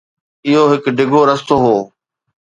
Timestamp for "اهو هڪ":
0.47-0.83